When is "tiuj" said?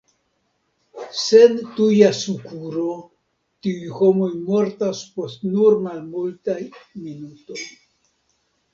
3.67-3.93